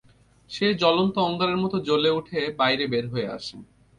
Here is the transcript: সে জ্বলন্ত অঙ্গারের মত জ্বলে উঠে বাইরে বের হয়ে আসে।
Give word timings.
সে 0.51 0.67
জ্বলন্ত 0.73 1.15
অঙ্গারের 1.19 1.57
মত 1.57 1.73
জ্বলে 1.87 2.09
উঠে 2.11 2.39
বাইরে 2.59 2.83
বের 2.87 3.05
হয়ে 3.07 3.27
আসে। 3.27 3.57